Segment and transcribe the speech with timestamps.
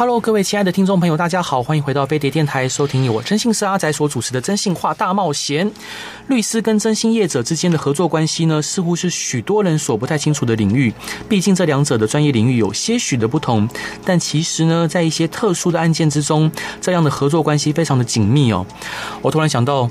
[0.00, 5.70] Hello，各位亲爱的听众朋友，大家好，欢迎回到飞碟电台，收听由我真心是阿宅所主持的《真心话大冒险》。
[6.28, 10.90] 律师跟真心业者之间的合作关系呢，似乎是许多人所不太清楚的领域。
[11.28, 13.68] 毕竟这两者的专业领域有些许的不同，
[14.02, 18.64] 但其实呢，在一些特殊的案件之中，这样的合作关系非常的紧密哦。
[19.20, 19.86] 我突然想到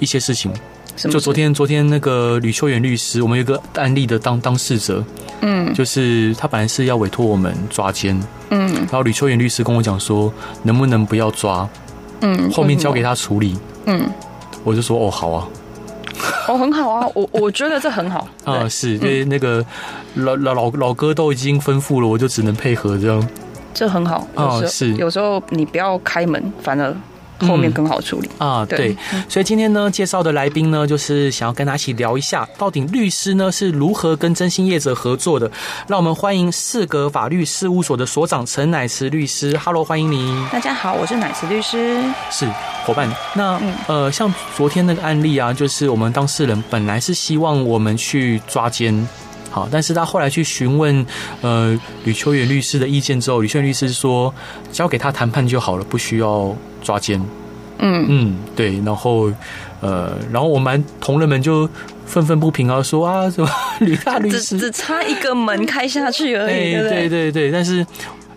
[0.00, 0.50] 一些事情。
[0.96, 5.02] 就昨天，昨天那个吕秋远律师，我们有个案例的当当事者，
[5.40, 8.18] 嗯，就是他本来是要委托我们抓奸，
[8.50, 11.68] 嗯，然后吕秋远律师跟我讲说，能不能不要抓，
[12.20, 14.08] 嗯，后面交给他处理，嗯，
[14.62, 15.48] 我就说哦，好啊，
[16.46, 18.28] 哦，很好啊，我我觉得这很好。
[18.44, 19.64] 啊，是因为那个
[20.14, 23.28] 老老老老哥都已经吩咐了，我就只能配合这样，
[23.72, 24.94] 这很好啊，是。
[24.94, 26.94] 有时候你不要开门，反而。
[27.46, 28.96] 后面更好处理、嗯、啊，对，
[29.28, 35.50] 所以今天呢，介绍的来宾呢，就是想要跟他一起聊一下，到底律师呢是如何跟真心业者合作的。
[35.86, 39.56] 让我们欢迎四格法律事务所的所长陈乃慈律师。
[39.58, 40.46] Hello，欢迎你。
[40.50, 42.00] 大家好，我是乃慈律师。
[42.30, 42.46] 是
[42.84, 43.08] 伙伴。
[43.34, 49.08] 那呃，像昨天那个案例啊，就是我们当事人本来是希望我们去抓奸，
[49.50, 51.04] 好，但是他后来去询问
[51.40, 54.32] 呃吕秋远律师的意见之后，吕秋远律师说
[54.70, 56.54] 交给他谈判就好了，不需要。
[56.82, 57.20] 抓奸，
[57.78, 58.06] 嗯。
[58.08, 59.30] 嗯，对，然后，
[59.80, 61.68] 呃，然后我们同仁们就
[62.04, 63.48] 愤愤不平啊，说啊，什 么
[63.80, 64.40] 吕大律师。
[64.40, 67.32] 只只差一个门开下去而已，对对对？
[67.32, 67.86] 对，但是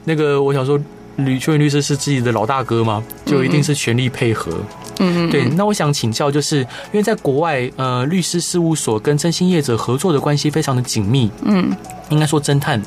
[0.05, 0.79] 那个我想说，
[1.17, 4.51] 吕秋云律师是自己的老大哥嘛，就一定是全力配合。
[4.99, 11.29] 嗯嗯，对，那我想请教，就是因为在国外，呃，律师事务所跟征信业者合作的关系非常的紧密。
[11.43, 11.69] 嗯，
[12.09, 12.81] 应该说侦探，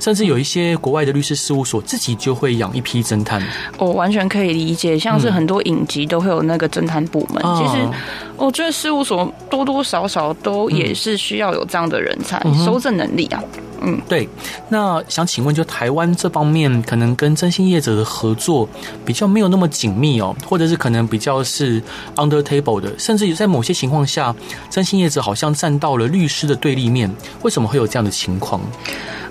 [0.00, 3.42] 甚至有一些国外的律师事务所自己就会养一批侦探。
[3.78, 7.42] 我完全可以理解，像是很多影集都会有那个侦探部门。
[7.44, 7.88] 嗯、其实
[8.36, 13.42] 我觉得事务所多多少少都也是需要有这样的人才，搜证、嗯、能力啊。
[13.86, 14.26] 嗯，对。
[14.70, 18.66] 那想请问，就台湾这方面，可能跟征信业者的合作
[19.04, 21.82] 比较没有那么紧密哦，或者是可能比较是
[22.16, 24.34] under table 的，甚至在某些情况下，
[24.70, 27.14] 征信业者好像站到了律师的对立面。
[27.42, 28.58] 为什么会有这样的情况？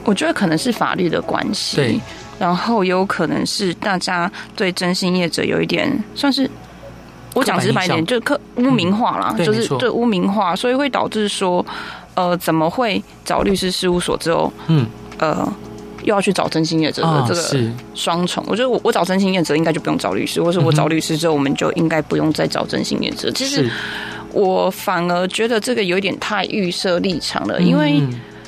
[0.04, 2.00] 我觉得可能是法律的关系，对。
[2.40, 6.50] 然后也有可能是大家对征信业者有一点算是，
[7.34, 11.66] 我讲直白一点，就刻污名化啦，嗯、就是对污名化，所以会导致说。
[12.16, 14.86] 呃，怎么会找律师事务所之后，嗯，
[15.18, 15.52] 呃，
[16.04, 18.46] 又要去找真心业者的这个双重？
[18.48, 23.32] 我觉得我我找真心业者应该就不用找律师，或者我找律师之后，我们就应该不用再找真心业者。
[23.32, 23.68] 其实
[24.32, 28.00] 我反而觉得这个有点太预设立场了，因为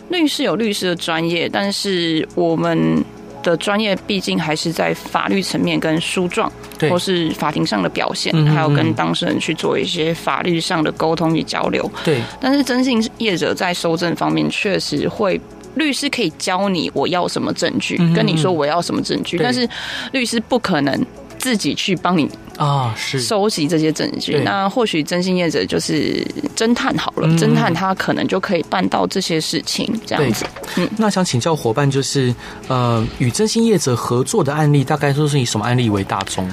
[0.09, 3.03] 律师有律师的专业，但是我们。
[3.45, 11.87] 的专业毕竟还是在法律层面跟诉状，对或是法庭上的表现，嗯嗯嗯还有跟当事人去做一些法律上的沟通与交流。
[12.03, 15.39] 对，但是征信业者在收证方面确实会，
[15.75, 19.69] 律师可以教你我要什么证据，嗯嗯跟你说我要什么证据，对但是
[20.11, 21.05] 律师不可能。
[21.37, 22.27] 自己去帮你
[22.57, 24.39] 啊，是收集这些证据。
[24.45, 30.45] 那或许征信业者就是侦探好了，侦探他可能就可以办到这些事情，这样子。
[30.77, 32.33] 嗯，那想请教伙伴，就是
[32.67, 36.49] 呃，与征信业者合作的案例，大概都是以什么案例为大宗？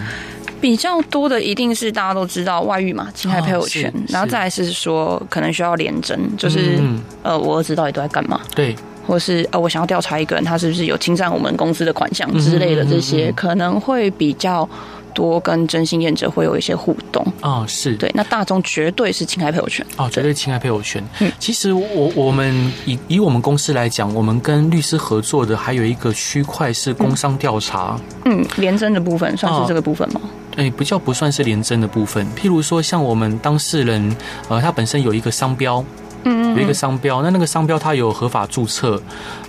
[0.60, 6.80] 比较多的一定是大家都知道外遇嘛，侵害配偶权，然后再来是说可能需要联征，就是
[7.22, 8.40] 呃，我儿子到底都在干嘛？
[8.54, 8.74] 对。
[9.04, 14.66] 或是呃，我想要调查一个人，他是不是有侵占我们公司的款项之类的，这些可能会比较
[15.15, 17.65] 多，跟征信验者会有一些互动啊。
[17.67, 21.03] 是对，那大众绝对是侵害配偶权哦，绝对侵害配偶权。
[21.21, 27.99] 嗯，其实我我们以以我们公司来讲，我们跟律师合作的还有一个区块是工商调查。
[28.25, 30.21] 嗯，廉征的部分算是这个部分吗？
[30.56, 32.27] 哎，不叫不算是联征的部分。
[32.37, 34.15] 譬如说，像我们当事人，
[34.49, 35.82] 呃，他本身有一个商标。
[36.24, 39.00] 嗯，有一个商标，那那个商标它有合法注册，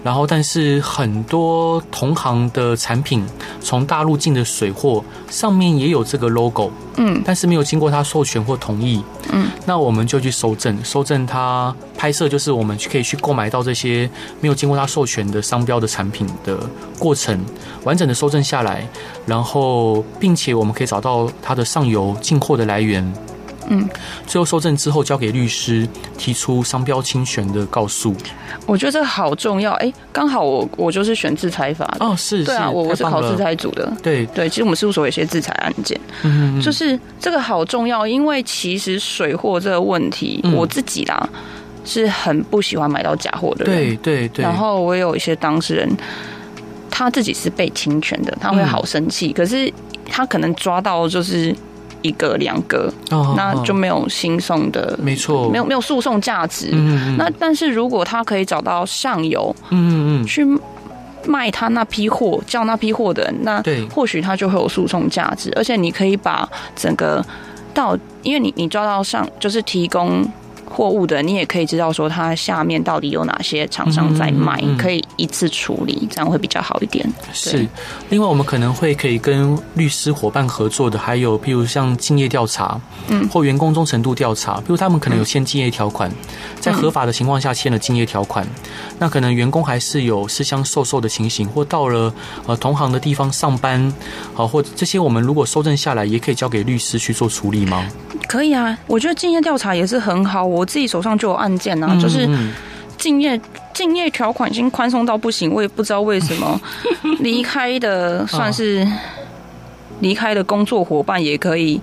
[0.03, 3.25] 然后但是很多同行的产品
[3.61, 14.09] 从大陆进的水货上面也有这个 logo，嗯，但是没有经过他授权或同意，嗯，那我们就去搜证，搜证他拍摄就是我们可以去购买到这些
[14.41, 16.57] 没有经过他授权的商标的产品的
[16.97, 17.39] 过程，
[17.83, 18.87] 完整的搜证下来，
[19.25, 23.13] 然后并且我们可以找到它的上游进货的来源。
[23.69, 23.87] 嗯，
[24.27, 25.87] 最后搜证之后交给律师
[26.17, 28.15] 提出商标侵权的告诉。
[28.65, 32.05] 我觉得这个好重要，哎、欸，刚好我我就是选制裁法的。
[32.05, 34.25] 哦，是，对啊，我我是考制裁组的，对。
[34.27, 41.29] 对，其实我们事务所有些制裁案件，嗯，就是这个好重要，因为其实水货这个问题，嗯、我自己啦
[41.85, 45.89] 是很不喜欢买到假货的人，对对对，然后我有一些当事人，
[46.89, 49.71] 他自己是被侵权的，他会好生气，嗯、可是
[50.09, 51.55] 他可能抓到就是。
[52.03, 56.69] 一个两个，那就没有新送的，没错，没有没有诉讼价值。
[57.17, 60.45] 那但是如果他可以找到上游，嗯嗯，去
[61.25, 65.51] 卖他那批货，叫那批货的人，那或许他就会有诉讼价值。
[65.55, 67.25] 而且你可以把整个
[67.73, 70.23] 到，因为你你抓到上，就是提供。
[70.75, 77.07] 货物的，你也可以知道说它下面到底有哪些厂商在卖，嗯嗯嗯，可以一次处理，这样会比较好一点。
[77.31, 77.67] 是，
[78.09, 86.11] 另外我们可能会可以跟律师伙伴合作的，还有譬如像竞业调查，嗯，或员工忠诚度调查，比如他们可能有签竞业条款，
[86.59, 88.43] 在合法的情况下签了竞业条款，
[88.97, 92.11] 那可能员工还是有私相授受的情形，或到了
[92.47, 93.93] 呃同行的地方上班，
[94.33, 97.87] 好，或这些我们如果收证下来，也可以交给律师去做处理吗？
[98.27, 100.45] 可以啊，我觉得敬业调查也是很好。
[100.45, 102.27] 我自己手上就有案件啊，就是
[102.97, 103.39] 敬业
[103.73, 106.59] 敬业条款已经宽松到不行，我也不知道为什么
[107.19, 108.87] 离开的算是
[109.99, 111.79] 离开的工作伙伴也可以。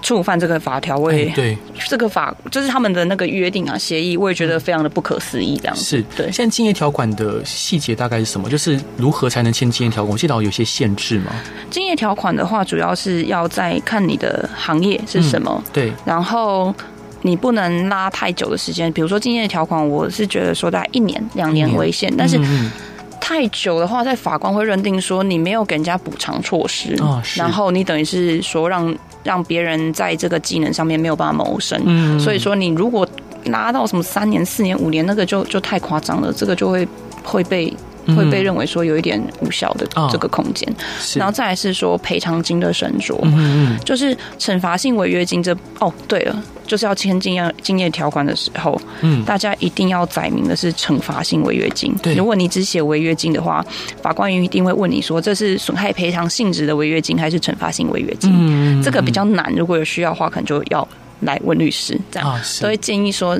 [0.00, 1.58] 触犯这个法条，我也对
[1.88, 5.58] 这个法就是他们的那个约定啊协议，我也觉得非常的不可思议。
[5.58, 6.30] 这样子是对。
[6.30, 8.48] 现在竞业条款的细节大概是什么？
[8.48, 10.12] 就是如何才能签竞业条款？
[10.12, 11.32] 我记得有些限制吗？
[11.70, 15.92] 竞业条款的话，主要是要在看你的行业是什么，嗯、对。
[16.04, 16.72] 然后
[17.22, 22.40] 你不能拉太久的时间，比如说竞业条款，我是觉得说大概一年、两年为限，但是
[23.20, 28.96] 太久的话，在法官会认定说你没有给人家补偿措施，哦、然后你等于是说让。
[29.28, 33.06] 让别人在这个技能上面没有办法谋生，嗯，所以说你如果
[33.44, 36.88] 拉到什么三年、四年、五年，那个就就太夸张了，这个就会
[37.22, 37.70] 会被
[38.16, 40.68] 会被认为说有一点无效的这个空间，
[41.16, 46.42] 然后再来是说赔偿金的斟酌，嗯，就是惩罚性违约金这哦，对了。
[46.66, 51.94] 就是要签竞业竞业条款的时候，嗯，大家一定要载明的是惩罚性违约金。
[52.02, 53.64] 对，如果你只写违约金的话，
[54.02, 58.30] 法官一定会问你说，这是损害赔偿性质的违约金还是惩罚性违约金？
[58.34, 59.50] 嗯，这个比较难。
[59.56, 60.86] 如果有需要的话，可能就要
[61.20, 61.98] 来问律师。
[62.10, 63.38] 这样，所以建议说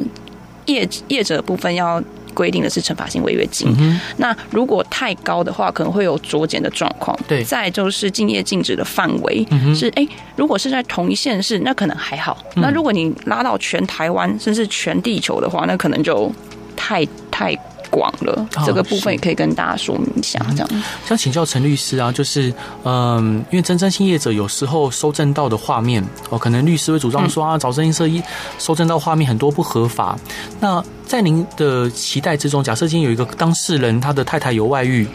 [0.64, 2.02] 业业者部分要。
[2.34, 7.18] 规定的是惩罚性违约金，嗯，那如果太高的话，可能会有酌减的状况。
[7.26, 12.62] 对，再就是竞业禁止的范围，嗯、是哎，如果是在同一县市，那可能还好，嗯。
[12.62, 16.32] 那如果你拉到全台湾甚至全地球的话，那可能就
[16.76, 17.56] 太太。
[17.90, 20.38] 广了，这个部分也可以跟大家说明一下。
[20.50, 20.68] 这样，
[21.06, 22.52] 想请教陈律师啊，就是
[22.84, 28.22] 嗯，因为真征信业者有时候收证到的画面哦，可能律师会主张说啊，找征信社一
[28.58, 30.18] 收证到画面很多不合法。
[30.60, 35.06] 那在您的期待之中，假设今天有一个当事人，他的太太有外遇，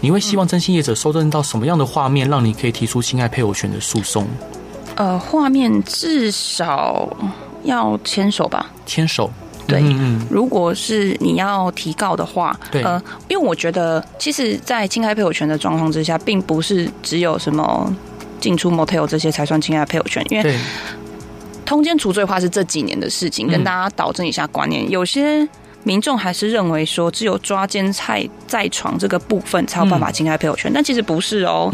[0.00, 4.26] 你会希望征信业者收证到什么样的画面，让你可以提出侵害配偶权的诉讼？
[4.96, 7.08] 呃，画面至少
[7.64, 8.70] 要牵手吧？
[8.86, 9.30] 牵手。
[9.66, 9.82] 对，
[10.30, 17.90] 如果是你要提告的话，对，呃，因为我觉得，其实，在侵害配偶权的状况之下，并不是只有什么
[18.40, 20.58] 进出 motel 这些才算侵害配偶权，因为
[21.64, 24.90] 通奸除罪化是这几年的事情，跟大家导正一下观念。
[24.90, 25.48] 有些
[25.82, 31.70] 民众还是认为说，只有抓奸在在床这个部分才有办法侵害配偶权，但其实不是哦。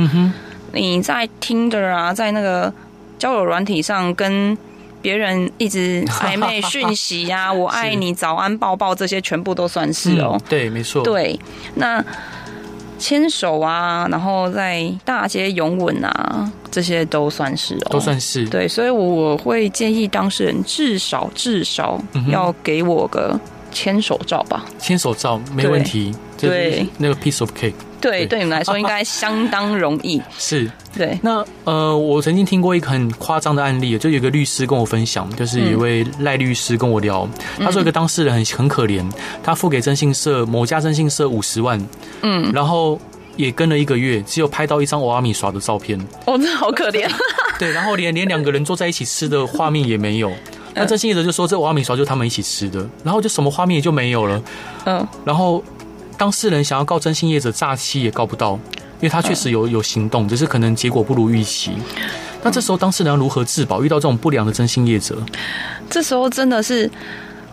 [0.73, 2.73] 你在 Tinder 啊，在那个
[3.19, 4.57] 交友软体上跟。
[5.02, 10.40] 别人一直暧昧讯息呀、 啊，我爱你，早安抱抱，这些全部都算是哦。
[10.49, 11.02] 对，没错。
[11.02, 11.38] 对，
[11.75, 12.04] 那
[12.99, 18.47] 牵手啊，然后在大街拥吻啊，这些都算是哦、喔，都算是。
[18.49, 23.38] 对，所以我会建议当事人至少至少要给我个
[23.73, 24.66] 牵手照吧。
[24.78, 26.14] 牵手照没问题。
[26.38, 27.73] 对，那个 piece of cake。
[28.00, 30.21] 对，对你们来说应该 相当容易。
[30.38, 31.19] 是，对。
[31.23, 37.28] 那呃，我曾经听过一个很夸张的案例，就有一个律师跟我分享，就是有一位赖律师跟我聊，
[37.59, 39.04] 嗯、他说一个当事人很很可怜，
[39.42, 41.78] 他付给征信社某家征信社五十万，
[42.23, 42.99] 嗯，然后
[43.37, 45.99] 也跟了一个月，只有拍到一张欧阿米耍的照片。
[46.26, 47.07] 哦，真的好可怜。
[47.59, 50.33] 对，然后连连两个人坐在一起吃的画面也没有。
[50.75, 54.42] 那征信业者就说这欧阿米耍就是他们一起吃的，然后就什么画面也就没有了。
[54.87, 55.62] 嗯，然后。
[56.21, 61.73] 当事人想要告征信业者诈欺也告不到，因为他确实有有行动，只是可能结果不如预期。
[62.43, 63.83] 那这时候当事人要如何自保？
[63.83, 65.17] 遇到这种不良的征信业者，
[65.89, 66.91] 这时候真的是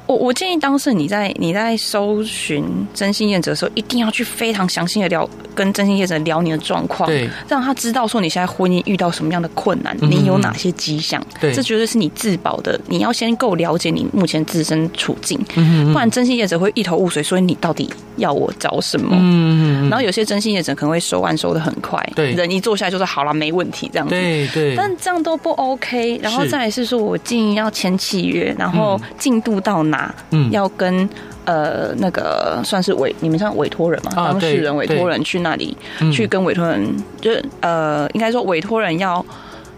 [0.08, 12.80] 我我建议当事人你在你在搜寻征信业者的时候，一定要去非常详细的聊跟征信业者聊你的状况，对，让他知道说你现在婚姻遇到什么样的困难，嗯、你有哪些迹象，对，这绝对是你自保的。
[12.88, 19.10] 你要先够了解你目前自身处境，嗯、不然征信业者会一头雾水，所以你到底要我找什么？
[19.20, 26.20] 嗯，然后有些征信业者可能会收案收的很快，对，人一坐下来就说好了，没问题这样子，对对，但这样都不 OK。
[26.22, 29.97] 然后再来是说我建议要签契约，然后进度到哪，
[30.32, 31.08] 嗯，要跟。
[31.48, 34.12] 呃，那个算是委，你们像委托人嘛？
[34.13, 35.77] 当事人委托人去那里，
[36.12, 36.86] 去跟委托人，
[37.22, 39.25] 就是呃，应该说委托人要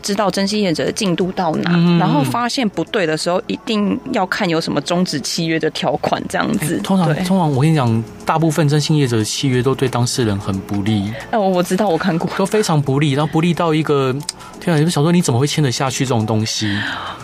[0.09, 6.79] 知道征信业者的进度到哪，然后发现不对的时候，一定要看有什么终止契约的条款，这样子。
[6.83, 11.13] 通常，通常我跟你讲，大部分征信业者的契约都对当事人很不利。
[11.29, 14.11] 哎，我我知道，我看过，都非常不利，然后不利到一个，
[14.59, 14.77] 天啊！
[14.79, 16.75] 你们想说你怎么会签得下去这种东西？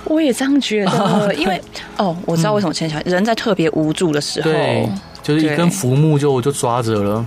[0.03, 1.59] 我也这样觉得， 因为
[1.97, 4.87] 哦，我知道为什么签下来，人在特别无助的时候，对，
[5.23, 7.25] 就是一根浮木就就抓着了。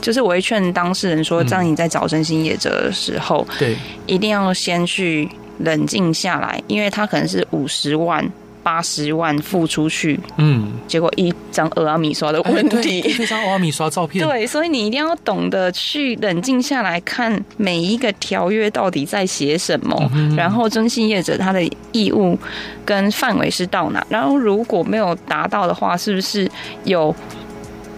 [0.00, 3.76] 就是我会劝当事人说，当你在找征信业者的时候，对，
[4.06, 8.30] 一定要先去冷静下来，因为他可能是五十万。
[8.66, 21.62] 八十万付出去，嗯，结果一张俄阿米刷的问题，一张俄阿米刷照片， 对，所以你一定要懂得去冷静下来看每一个条约到底在写什么，嗯、然后征信业者他的
[21.92, 22.36] 义务
[22.84, 26.50] 跟范围是到哪，然后如果没有达到的话，是不是
[26.82, 27.14] 有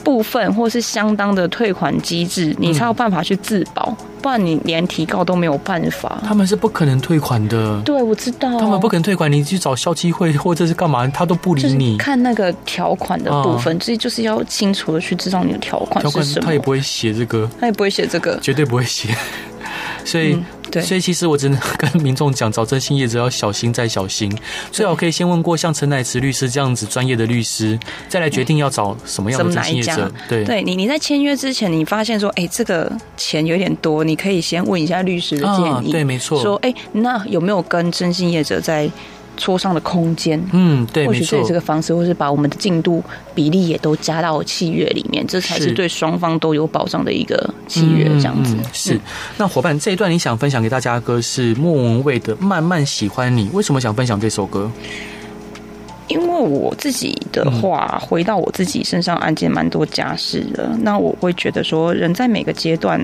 [0.05, 3.95] 部分或是相当的退款机制，你才有办法去自保。
[3.99, 7.81] 嗯不然你连提告都没有办法，他们是不可能退款的。
[7.83, 9.31] 对，我知道，他们不可能退款。
[9.31, 11.97] 你去找消基会或者是干嘛，他都不理你。
[11.97, 16.45] 看那个条款的部分，这、啊、就是要清楚的去知道你的条款是什么。
[16.45, 19.17] 他也不会写这个，他也不会写这个，绝对不会写。
[20.05, 20.37] 所以。
[20.69, 24.31] 嗯对，所以其实我只能跟民众讲，找征信业者要小心再小心，
[24.71, 30.13] 最好可以先问过像陈乃慈律师这样子专业的律师，再来决定要找什么样的征信业者。
[30.29, 35.69] 对，对你你在签约之前，你发现说，哎，这个钱有点多，你可以先问一下律师的建议。
[35.69, 36.41] 啊、对，没错。
[36.43, 38.91] 说，哎，那有没有跟征信业者在？
[39.39, 43.03] 磋商的空间，嗯，对，或许这这个方式，或是把我们的进度
[43.35, 48.57] 比例也都加到契约里面，这才是对双方都有保障的一个契约，这样子。
[48.73, 49.01] 是，
[49.39, 54.71] 那伙伴这一段你想分享给大家的歌是莫文蔚的《慢慢喜欢你》，为什么想分享这首歌？
[56.09, 62.99] 因为我自己的话，回到我自己身上，案件蛮多家事的，那我会觉得说，人在每个阶段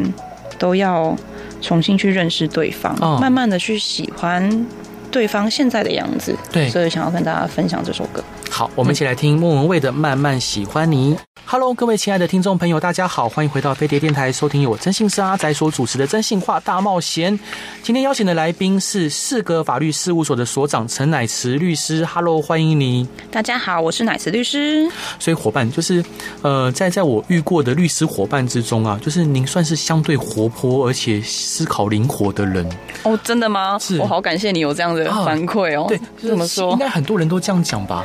[0.59, 1.15] 都要
[1.61, 4.67] 重新去认识对方，哦、慢慢的去喜欢。
[5.15, 8.21] 对方现在的样子，对，所以想要跟大家分享这首歌。
[8.57, 11.13] 好，我们一起来听莫文蔚的《慢慢喜欢你》。
[11.45, 17.37] Hello，各位亲爱的听众朋友，大家好，欢迎回到飞碟电台，收听由我征信师阿仔所主持的《真性化大冒险》。
[17.83, 22.07] 今天邀请的来宾是四格法律事务所的所长陈乃慈律师。
[22.07, 23.09] Hello，欢迎你。
[23.29, 24.89] 大家好，我是乃慈律师。
[25.19, 26.05] 所以伙伴就是，
[26.43, 32.65] 呃，在在我遇过的律师伙伴之中啊，就是您算是相对活泼而且思考灵活的人。
[33.03, 33.77] 哦，真的吗？
[33.81, 35.87] 是，我好感谢你有这样的反馈哦。
[35.89, 36.71] 对，怎么说？
[36.71, 38.05] 应该很多人都这样讲吧。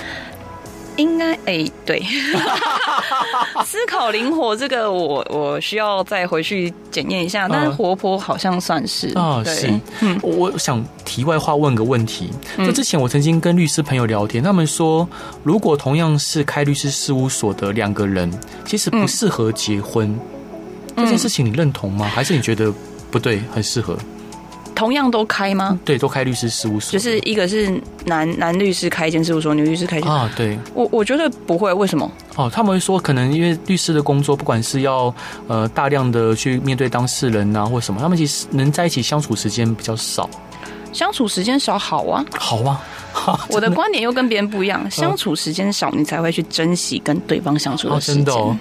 [0.99, 2.03] 应该哎、欸，对，
[3.65, 15.07] 思考灵活这个我我需要再回去检验一下，但是活泼好像算是啊，是，嗯，我想题外话问个问题，就之前我曾经跟律师朋友聊天，他们说，
[15.43, 18.31] 如果同样是开律师事务所的两个人，
[18.65, 20.19] 其实不适合结婚，
[20.97, 22.05] 这件事情你认同吗？
[22.13, 22.73] 还是你觉得
[23.09, 23.97] 不对，很适合？
[24.79, 25.77] 同样都开吗？
[25.83, 26.97] 对，都开律师事务所。
[26.97, 27.69] 就是一个是
[28.05, 30.31] 男男律师开一间事务所，女律师开一间啊。
[30.37, 32.09] 对，我我觉得不会，为什么？
[32.37, 35.13] 哦，他们会说，可能因为律师的工作，不管是要
[35.47, 40.29] 呃大量的去面对当事人啊，或什么，他们其实能在一起相处时间比较少。
[40.93, 42.81] 相处时间少，好啊，好啊。
[43.51, 48.23] 我的观点又跟别人不一样，相处时间少，你才会去珍惜跟对方相处的时间。
[48.23, 48.57] 真的哦。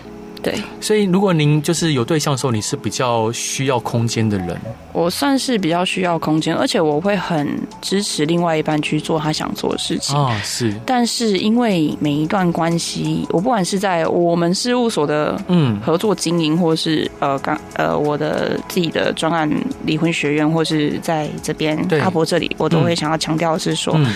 [0.48, 4.58] 对，所以如果您就是有对象的时候，你是比较需要空间的人。
[4.94, 7.46] 我算是比较需要空间，而且我会很
[7.82, 10.40] 支持另外一半去做他想做的事情啊。
[10.42, 19.48] 是，但是因为每一段关系，我不管是在我们事务所的嗯合作经营，或是呃刚呃我的自己的专案
[19.84, 23.94] 离婚学院，或是在这边阿婆这里，我都会想要强调的是说。
[23.96, 24.06] 嗯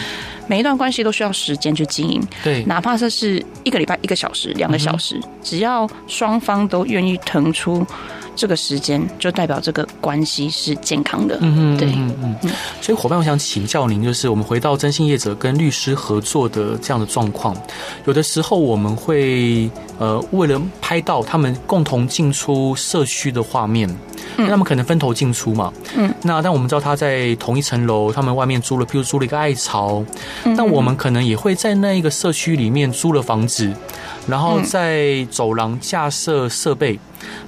[0.47, 7.87] 每一段关系都需要时间去经营，对，哪怕这是一个礼拜一个小时、两个小时，嗯、只要双方都愿意腾出
[8.35, 11.39] 这个时间，就代表这个关系是健康的。
[11.41, 12.51] 嗯嗯，对，嗯嗯嗯。
[12.81, 17.57] 所以伙伴，我想请教您，就是我们回到征信业者跟律师合作的这样的状况，
[18.07, 23.89] 有的时候我们会呃为了拍到他们共同进出社区的画面。
[24.35, 30.03] 那他们可能分头进出嘛，嗯，那但我们知道他在同一层楼，他们外面租了，譬如租了一个爱巢，
[30.45, 33.71] 嗯，但我们可能也会在那一个社区里面租了房子，
[34.27, 36.99] 然后在走廊架设设备，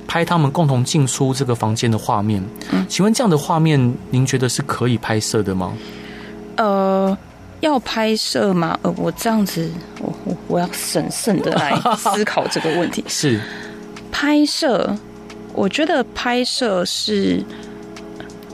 [0.07, 2.43] 拍他们共同进出这个房间的画面。
[2.71, 5.73] 嗯，请问这样的画面，您觉得是可以拍摄的吗？
[6.57, 7.17] 呃，
[7.61, 8.79] 要拍摄吗？
[8.83, 13.05] 呃，我这样子，我我我要审慎的来思考这个问题。
[13.09, 13.41] 是
[14.11, 14.97] 拍摄，
[15.53, 17.45] 我觉得拍摄是。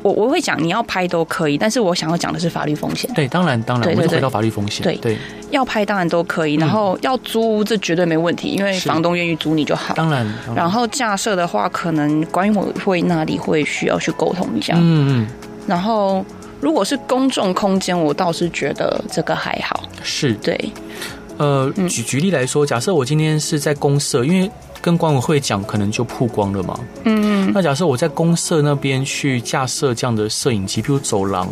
[0.03, 3.11] 我我会讲，你要拍都可以，但是我想要讲的是法律风险。
[3.15, 4.83] 对，当然当然，我就回到法律风险。
[4.83, 5.19] 对对，
[5.51, 9.95] 要拍当然都可以，然后要租这绝对没问题，因为房东愿意租你就好。
[9.95, 14.75] 当然，当然，然后架设的话，可能管委会那里会需要去沟通一下。
[14.77, 15.27] 嗯嗯。
[15.67, 16.25] 然后
[16.61, 19.85] 如果是公众空间，我倒是觉得这个还好。
[20.03, 20.33] 是。
[20.35, 20.73] 对。
[21.37, 24.51] 呃，举举例来说，假设我今天是在公社，因为。
[24.81, 26.79] 跟管委会讲，可能就曝光了嘛。
[27.05, 31.49] 嗯，那假设我在公社那边去架设这样的摄影机，比如走廊，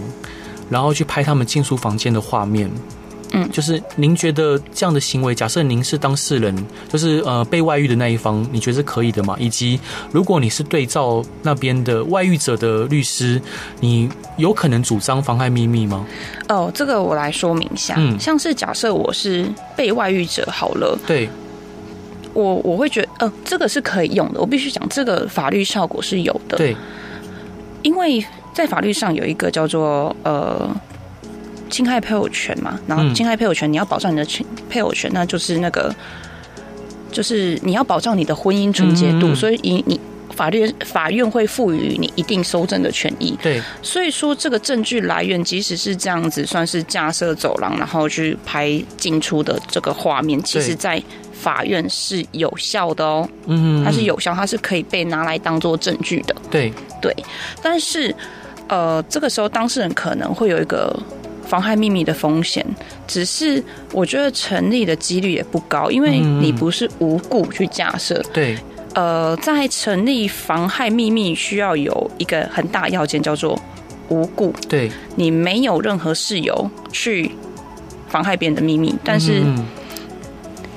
[0.70, 2.70] 然后去拍他们进出房间的画面。
[3.32, 6.56] 嗯，就是您觉得这样的行为，假设您是当事人，
[6.88, 9.36] 就是呃被外遇的那一方，你觉得是可以的吗？
[9.38, 9.78] 以及
[10.10, 13.38] 如果你是对照那边的外遇者的律师，
[13.80, 14.08] 你
[14.38, 16.06] 有可能主张妨害秘密吗？
[16.48, 17.96] 哦，这个我来说明一下。
[17.98, 21.28] 嗯，像是假设我是被外遇者，好了，对。
[22.38, 24.40] 我我会觉得，呃，这个是可以用的。
[24.40, 26.56] 我必须讲，这个法律效果是有的。
[26.56, 26.76] 对，
[27.82, 30.70] 因为在法律上有一个叫做呃
[31.68, 35.92] 侵害配偶权嘛，然后侵害配偶权，你要保障你的权配偶权，那就是那个
[37.10, 40.00] 就是你要保障你的婚姻纯洁度，嗯、所以你你
[40.36, 43.36] 法律法院会赋予你一定搜证的权益。
[43.42, 51.02] 对，所以说这个证据来源，即使是这样子，算是架设走廊，然后去拍进出的这个画面，其实，在
[51.40, 56.34] 法院是有效的哦，嗯，它是有效，它是可以被拿来当做证据的。
[56.50, 57.14] 对对，
[57.62, 58.14] 但是
[58.68, 60.94] 呃，这个时候当事人可能会有一个
[61.46, 62.66] 妨害秘密的风险，
[63.06, 68.20] 只是我觉得成立的几率也不高，因为你不是无故去架设。
[68.32, 68.58] 对，
[68.94, 73.58] 呃，在成立妨害秘密需要有一个很大要件，叫做
[74.08, 74.52] 无故。
[74.68, 77.30] 对，你没有任何事由去
[78.08, 79.44] 妨害别人的秘密，但是。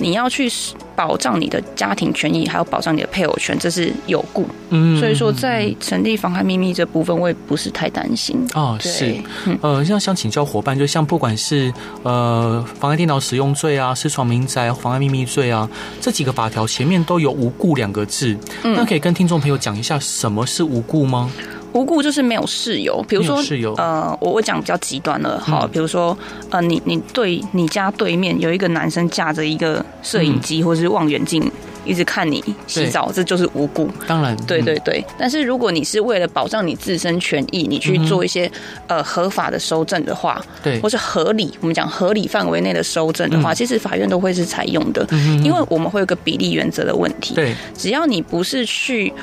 [0.01, 0.51] 你要去
[0.96, 4.46] 保障你的家庭权益，还有保障你的配偶权，这是有故。
[4.70, 8.46] 嗯，所以说在成立妨害秘密这部分，我也不是太担心。
[8.53, 9.15] 哦，是，
[9.62, 11.72] 呃，像想请教伙伴，就像不管是
[12.03, 15.69] 呃妨害电脑使用罪啊、私闯民宅、妨害秘密罪啊，
[16.02, 18.36] 这几个法条前面都有无故两个字。
[18.63, 21.30] 嗯，那可以跟听众朋友讲一下什么是无故吗？
[21.73, 23.41] 无故就是没有事由，比如说，
[23.77, 26.17] 呃，我我讲比较极端了，好，比如说，
[26.49, 31.49] 呃，你你对你家对面有一个男生架着一个摄影机或者是望远镜，
[31.86, 33.89] 一直看你洗澡，这就是无故。
[34.05, 35.01] 当然，对对对。
[35.17, 38.51] 但是如果你是为了保障你自身权益，你去做一些
[38.88, 45.07] 呃合法的收证的话，对，或是合理，我们讲合理范围内的收证的话，其实法院都会是采用的，
[45.41, 47.34] 因为我们会有个比例原则的问题。
[47.34, 49.13] 对，只要你不是去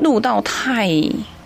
[0.00, 0.90] 录到太。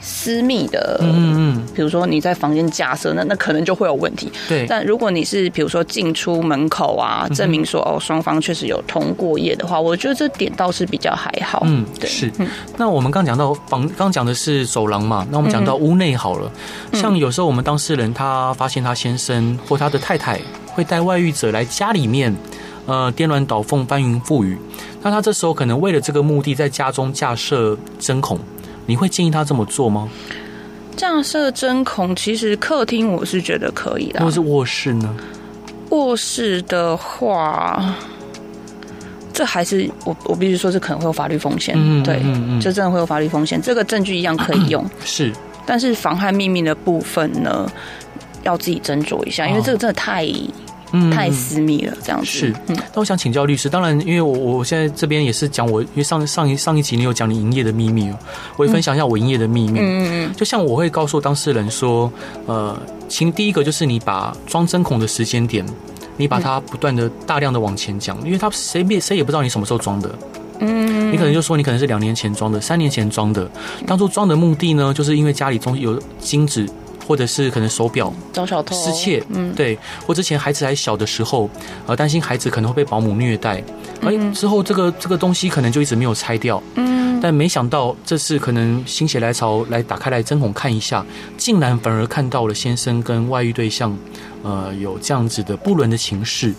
[0.01, 4.33] 私密的，嗯嗯，比如说你在房间架设，那那可能就会有问题。
[4.49, 11.63] 对，但如果你是比如说进出门口啊，证明说哦双方确实有通过夜的话，我觉得这点倒是比较还好。
[11.67, 12.33] 嗯，对，是。
[12.79, 16.51] 那我们刚讲到房，刚讲的是走廊嘛，那我们讲到屋内好了。
[16.95, 22.35] 像有时候我们当事人他发现他先生或他的太太会带外遇者来家里面，
[22.87, 24.59] 呃，颠鸾倒凤、翻云覆雨，
[25.03, 28.39] 那他这时候可能为了这个目的，在家中架设针孔。
[28.87, 30.09] 你会建议他这么做吗？
[30.97, 34.19] 架设针孔，其实客厅我是觉得可以的。
[34.19, 35.17] 如果是卧室呢？
[35.91, 37.95] 卧室的话，
[39.33, 41.75] 这还是我我必须说，这可能会有法律风险。
[41.79, 43.61] 嗯，对，嗯嗯，这真的会有法律风险。
[43.63, 45.33] 这个证据一样可以用， 是，
[45.65, 47.71] 但是妨害秘密的部分呢，
[48.43, 50.29] 要自己斟酌一下，因为这个真的太。
[50.93, 52.53] 嗯，太私密了，这样子是。
[52.67, 58.19] 嗯，那我想请教律师，当然，因为我我现在这边也是讲我，因为上上一上一集你有讲你营业的秘密哦，
[58.57, 59.79] 我也分享一下我营业的秘密。
[59.79, 60.33] 嗯嗯嗯。
[60.37, 62.13] 就像我会告诉当事人说，
[62.47, 62.77] 呃，
[63.09, 65.65] 请第一个就是你把装针孔的时间点，
[66.17, 70.15] 你把它不断的大量的往前讲，因为他谁也谁也不知道你什么时候装的。
[70.59, 71.13] 嗯。
[71.13, 73.49] 你可能就说你可能是两年前装的，三年前装的，
[73.87, 76.67] 当初装的目的呢，就是因为家里中有金子。
[77.11, 78.77] 或者是可能手表找小偷。
[78.77, 81.51] 失窃，嗯，对，或之前孩子还小的时候，
[81.85, 83.61] 呃，担心孩子可能会被保姆虐待，
[84.01, 91.05] 而之后这个这个东西可能就一直没有拆掉，嗯，但没想到这次可能心血来潮来打开来针孔看一下，
[91.37, 93.93] 竟然反而看到了先生跟外遇对象，
[94.45, 96.55] 呃，有这样子的不伦的情事。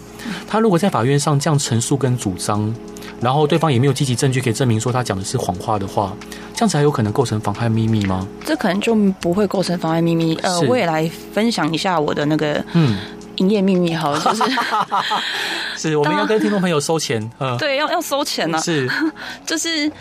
[0.46, 2.76] 他如果在法院上这样陈述跟主张，
[3.22, 6.14] 然后对方也没有积极证据可以证明说他讲的是谎话的话，
[6.62, 8.28] 这样子还有可能构成妨害秘密吗？
[8.46, 10.36] 这可能就不会构成妨害秘密。
[10.44, 13.00] 呃，我也来分享一下我的那个嗯。
[13.38, 14.44] 营业秘密好了，就是
[15.90, 18.62] 是我们要跟听众朋友收钱， 嗯，对，要要收钱呢、啊。
[18.62, 18.88] 是，
[19.48, 19.92] 就是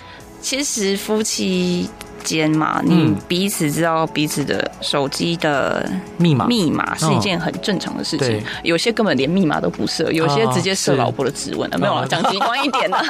[0.43, 1.89] 其实夫妻
[2.23, 6.95] 间嘛，你彼此知道彼此的手机的密码，密码。
[6.99, 8.37] 是一件很正常的事情。
[8.37, 13.03] 哦、有些根本连密码都不设，有些直接设老婆的指纹了，没有了，讲极端一点的，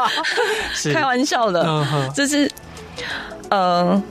[0.95, 1.85] 开玩笑的，
[2.15, 2.49] 就是
[3.51, 4.03] 呃。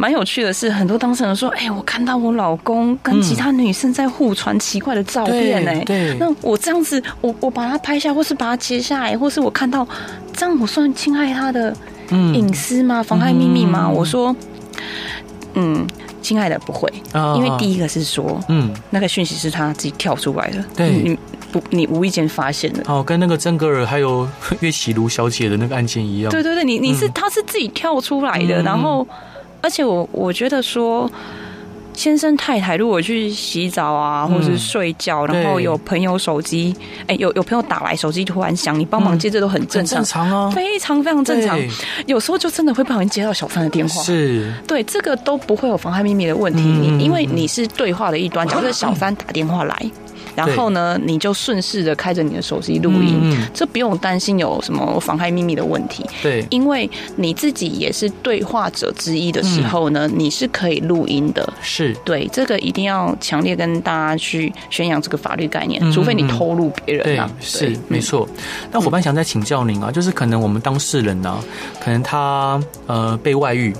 [0.00, 9.84] 蛮有趣的是，很多当事人说：“哎、欸，我看到我老公跟其他女生在互传奇怪的照片、欸，哎、嗯，那我这样子，我我把它拍下，或是把它截下来，或是我看到
[10.32, 11.76] 这样，我算侵害他的
[12.12, 13.02] 隐私吗？
[13.02, 14.34] 妨害秘密吗？”嗯、我说
[15.54, 15.84] ：“嗯，
[16.22, 21.18] 亲爱的不会，哦、因为第一个是说，嗯，那个讯息是他自己跳出来的，对，你
[21.52, 22.82] 不，你无意间发现的。
[22.86, 24.28] 哦，跟那个曾格尔还有
[24.60, 29.06] 岳绮如小姐的那个案件一样，对对对，你你是、嗯、他是自己跳出来的，然后。”
[29.60, 31.10] 而且我我觉得说，
[31.92, 36.72] 先生太太如果去洗澡啊，或是睡觉，然后有朋友手机，
[37.08, 41.58] 哎，有有朋友打来，手机突然响，你帮忙接，这都很正常，正常啊，非常非常正常。
[42.06, 49.90] 有时候就真的会不小心接到小三的电话，是对这个都不会有妨害秘密的问题，你因为你是对话的一端，假设小三打电话来。
[50.38, 56.06] 然后呢，你就顺势的开着你的手机录音，嗯嗯，这不用担心有什么妨害秘密的问题。
[56.22, 61.52] 对，因为你自己也是对话者之一的时候呢，嗯、你是可以录音的。
[61.60, 67.28] 是对，这个一定要强烈跟大家去宣扬这个法律概念，嗯、除非你偷录别人、啊。
[67.40, 68.28] 对，对是没错。
[68.70, 71.42] 那伙伴想再请教您啊，就是可能我们当事人呢、啊，
[71.82, 73.74] 可能他呃被外遇。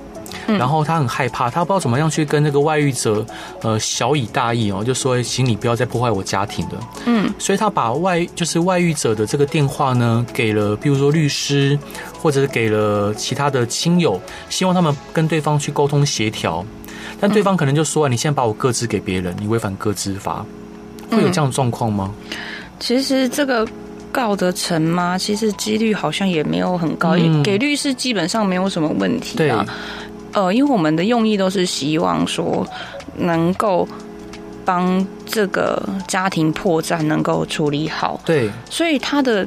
[0.56, 3.24] 然后他很害怕，他不知道怎么样去跟那个外遇者，
[3.62, 6.80] 呃，小以大义哦，就说，请你不要再破坏我家庭了。
[7.06, 11.78] 嗯，所以他把外就是外遇者的这个电话呢，给了，比如说律师，
[12.20, 16.64] 或者是给了其他的亲友，希望他们跟对方去沟通协调。
[17.20, 20.44] 但对方可能就说，你现在把我各自给别人，你违反各自法，
[21.10, 22.12] 会有这样的状况吗？
[22.78, 23.66] 其实这个
[24.12, 25.18] 告得成吗？
[25.18, 29.66] 其实几率好像也没有很高，给律师基本上没有什么问题啊。
[30.38, 30.44] 对。
[30.44, 32.64] 呃，因为我们的用意都是希望说，
[33.16, 33.88] 能够
[34.64, 38.20] 帮这个家庭破绽能够处理好。
[38.24, 39.46] 对，所以他的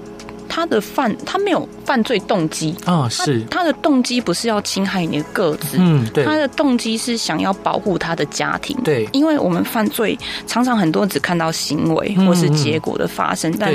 [0.51, 2.75] 他的犯他没有犯罪动机。
[2.85, 3.41] 啊，是。
[3.49, 8.75] 他，他的动机不是要侵害你的个子，嗯，对，他的动机是想要保护他的家庭。
[8.83, 13.73] 对，因为我们犯罪常常很多只看到行为或是结果的发生，嗯、但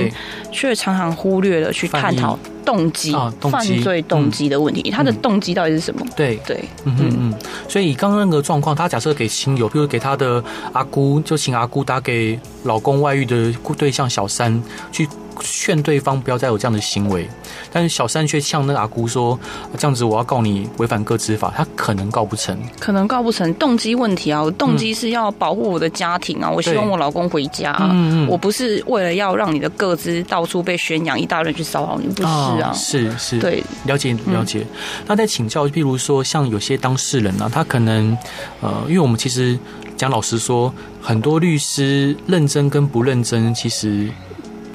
[0.52, 2.38] 却常常忽略了去探讨。
[2.66, 6.04] 动机啊，犯罪动机的问题，他的动机到底是什么？
[6.16, 6.34] 对。
[6.44, 7.34] 对，嗯嗯嗯。
[7.68, 14.60] 所以刚刚那个状况，他假设给亲友，比如给他的阿姑，就请阿姑打给老公外遇的对象小三
[14.90, 15.08] 去。
[15.42, 17.28] 劝对方不要再有这样的行为，
[17.72, 19.38] 但是小三却向那个阿姑说
[19.76, 23.52] ：“这样子我要告你违反个资法。”他可能告不成，可能告不成。
[23.54, 27.76] 动机问题啊，我动机是要保护我的家庭啊，嗯、我希望我老公回家。
[27.80, 32.70] 嗯嗯，我不是为了要让你的个资到处被宣扬，一大堆人去骚扰你，不是啊？
[32.70, 34.60] 哦、是是，对，了解了解。
[34.60, 34.66] 嗯、
[35.06, 38.16] 那在请教，譬如说像有些当事人呢、啊，他可能
[38.60, 39.58] 呃，因为我们其实
[39.96, 44.08] 讲老实说，很多律师认真跟不认真，其实。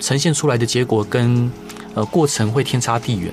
[0.02, 1.50] 呈现出来的结果跟
[1.94, 3.32] 呃过程会天差地远，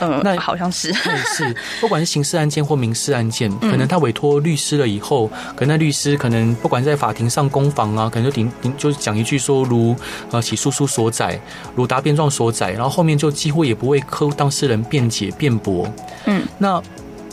[0.00, 0.92] 嗯，那好像 是。
[0.92, 9.96] 是，不管是刑事案件或民事案件，可能他委托律师了以后，可能那律师可能不管在法庭上攻防啊，可能就顶顶就讲一句说如
[10.30, 11.40] 呃起诉书所载，
[11.74, 15.90] 如答辩状所载，然后后面就几乎也不为客户当事人辩解辩驳，
[16.26, 16.82] 嗯，那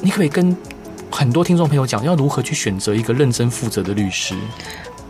[0.01, 0.55] 你可可以跟
[1.11, 4.35] 很多听众朋友讲，要如何去选择一个认真负责的律师？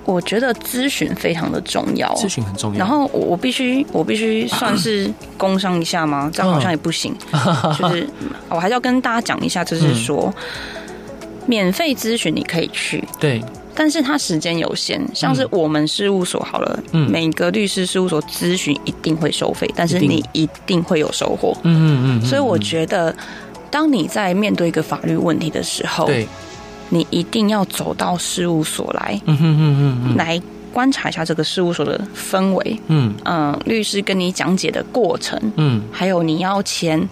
[0.05, 2.79] 我觉得咨询非常的重要，咨询很重要。
[2.79, 6.29] 然后我必须，我必须 算是工商一下吗？
[6.33, 7.15] 这样好像也不行。
[7.79, 8.05] 就是
[8.49, 10.33] 我还是要跟大家讲一下，就是说，
[11.45, 13.41] 免费咨询你可以去，对，
[13.73, 15.01] 但是它时间有限。
[15.13, 21.55] 像是我们事务所好了，嗯，每个律师事务所咨询一定会收费，但是你一定会有收获。
[21.63, 22.25] 嗯嗯嗯。
[22.25, 23.15] 所以我觉得，
[23.71, 26.27] 当你在面对一个法律问题的时候，对。
[26.93, 30.39] 你一定要走到事务所来，嗯哼哼哼，来
[30.71, 33.13] 观察一下这个事务所的氛围，嗯。
[33.25, 37.09] 嗯，律师跟你讲解的过程，嗯，还有你要签。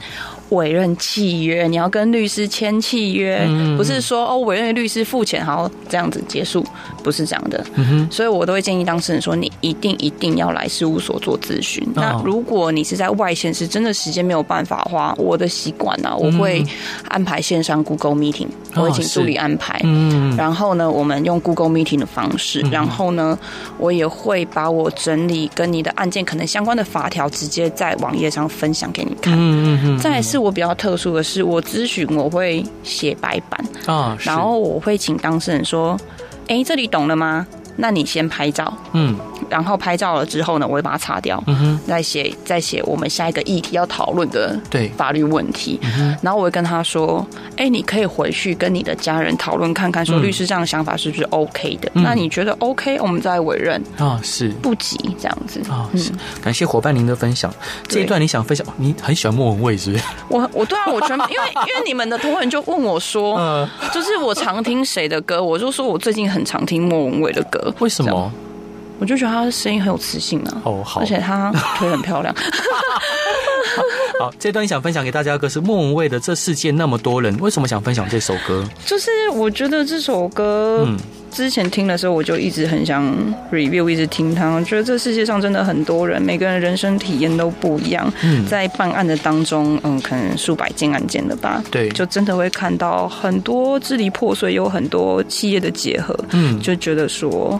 [0.52, 6.66] 委任契约，你要跟律师签契约，嗯、不是说哦，委任律师付钱，好这样子结束，
[7.02, 7.66] 不是这样的。
[7.76, 11.82] 嗯、所以我都会建议当事人说，你一定一定要来事务所做咨询。
[11.96, 16.62] 哦、那如果你是在外县市，真的时间没有办法的话，我的习惯呢，我会
[17.08, 19.80] 安排线上 Google Meeting，我会请助理安排。
[19.86, 23.40] 嗯、然后呢，我们用 Google Meeting 的方式，嗯、然后呢，
[23.78, 29.34] 我也会把我整理跟你的案件可能相关的法条，直接在网页上分享给你看。
[29.38, 30.41] 嗯嗯、再来是。
[30.42, 33.66] 我比较特殊的是，我咨询我会写白板。
[33.86, 35.98] 啊，然后我会请当事人说
[36.48, 37.46] ：“哎，这里懂了吗？
[37.78, 39.16] 那你先拍照，嗯，
[39.50, 44.90] 然后拍照了之后呢，我会把它擦掉，嗯哼，再写再写我们下一个议题要讨论的对。
[44.98, 45.80] 法律问题，
[46.22, 47.26] 然后我会跟他说，
[47.58, 51.90] 哎，你可以回去跟你的家人讨论看看，说律师这样的想法是不是 OK 的？
[51.94, 54.50] 那你觉得 OK，我们再委任啊，是。
[54.62, 55.62] 不急这样子。
[55.70, 56.12] 啊，是。
[56.42, 57.52] 感谢伙伴您的分享，
[57.88, 60.04] 这一段你想分享，你很喜欢莫文蔚是不是？
[60.28, 68.32] 我我对啊，我全因为 因为你们的同仁就问我说，就是我常听谁的歌，我就说我最近很常听莫文蔚的歌，为什么？
[69.02, 72.32] 我就觉得他的声音很有磁性啊，哦好，而且他腿很漂亮。
[74.20, 78.64] 好，这段想分享给大家的歌是莫文蔚的《这世界那么多人》，为什么想分享这首歌？
[78.86, 80.96] 就是我觉得这首歌，嗯，
[81.32, 83.04] 之前听的时候我就一直很想
[83.52, 84.52] review，一直听它。
[84.52, 88.14] 我觉得这世界上真的很多人，每个人人生体验都不一样。
[88.22, 97.60] 嗯，在办案的当中，嗯，可能数百件案件的吧，对，就真的会看到很多支离破碎，有很多企业的结合，嗯，就觉得说。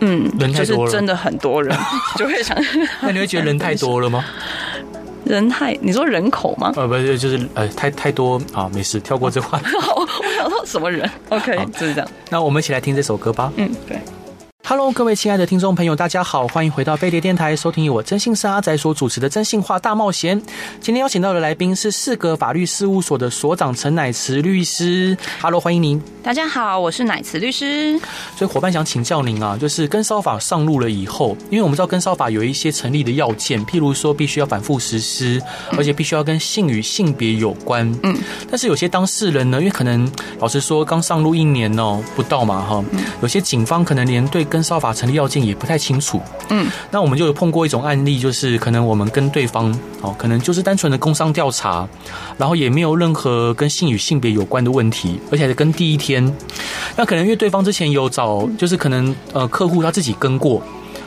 [0.00, 1.76] 嗯，人太多了，就是真的很多人
[2.16, 2.56] 就会想。
[3.00, 4.24] 那你会觉得人太多了吗？
[5.24, 6.72] 人太，你说人口吗？
[6.76, 9.60] 呃，不是，就是呃，太太多啊，没事，跳过这话。
[9.96, 10.06] 我
[10.38, 12.08] 想说什么人？OK，就是这样。
[12.30, 13.52] 那我们一起来听这首歌吧。
[13.56, 13.98] 嗯，对。
[14.68, 20.42] Hello，各位亲爱的听众朋友，大家好，欢迎回到飞碟电台，收听由我征信社阿仔所主持的征信话大冒险。
[20.80, 25.16] 今天邀请到的来宾是四格法律事务所的所长陈乃慈律师。
[25.40, 26.02] Hello，欢迎您。
[26.20, 27.96] 大家好，我是乃慈律师。
[28.36, 35.40] 所以伙伴想请教您啊，就是跟烧法上路了以后，因为我们知道跟烧法有一些成立的要件，譬如说必须要反复实施，
[35.78, 37.88] 而且必须要跟性与性别有关。
[38.02, 38.18] 嗯。
[38.50, 42.84] 但是有些当事人呢，因为可能老实说刚上路一年哦不到嘛哈，
[43.22, 51.88] 有些警方可能连对跟骚法成立要件也不太清楚，嗯，那我们就有碰过一种案例，就是可能我们跟对方哦，可能就是单纯的工商调查，
[52.36, 56.34] 然后也没有任何跟性与性别有关的问题，而且跟第一天，
[56.96, 60.62] 那可能因为对方之前有找，就是可能呃客户他自己跟过，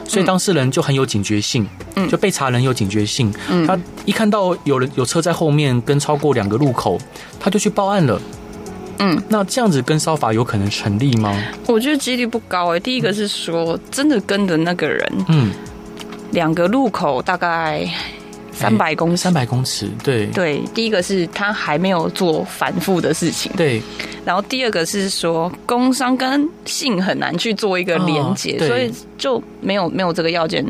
[0.05, 6.97] 所以当事人就很有警觉性，嗯，就被查人有警觉性，嗯，他一看到有人有车在后面跟超过两个路口，
[7.39, 8.19] 他就去报案了。
[8.99, 11.35] 嗯，那这样子跟骚法有可能成立吗？
[11.67, 12.79] 我觉得几率不高诶。
[12.79, 15.51] 第一个是说，真的跟的那个人，嗯，
[16.31, 17.89] 两个路口大概
[18.51, 20.61] 三百公尺，三百公尺，对对。
[20.73, 23.81] 第一个是他还没有做反复的事情，对。
[24.25, 30.63] 然后第二个是说，工伤跟性很难去做一个连结，所以就没有没有这个要件。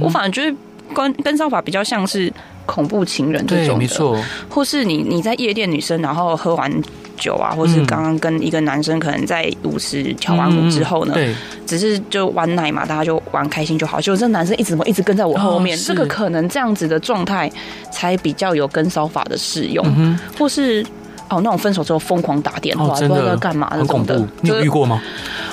[0.00, 0.56] 我反而觉得
[0.94, 2.32] 跟跟骚法比较像是
[2.66, 4.16] 恐怖情人这种的，没错。
[4.48, 6.82] 或是你你在夜店，女生然后喝完。
[7.16, 14.00] 酒啊，或是刚刚跟一个男生可能在舞池跳完舞之后呢，嗯、对，只是就玩奶嘛，大家就玩开心就好。
[14.00, 17.48] 就这男生一直一直跟在我后面，哦、这个可能这样子的状态
[17.92, 20.84] 才比较有跟骚法的适用，嗯、或是
[21.28, 25.00] 哦那种分手之后疯狂打电话，哦、不知道在干嘛那种的，你有遇过吗？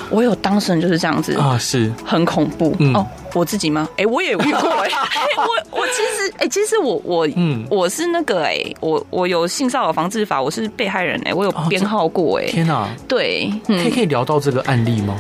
[0.10, 3.06] 我有当事人就是这样子啊，是很恐怖、嗯、哦。
[3.34, 3.88] 我自己吗？
[3.94, 4.92] 哎、欸，我也遇过哎、欸。
[5.40, 12.52] 我我其实哎、欸，其实我我嗯，我是那个哎、欸，我我有性骚扰防治法，我是被害人哎、欸，我有编号过哎、欸。
[12.52, 12.90] 天哪！
[13.08, 15.16] 对，可以可以聊到这个案例吗？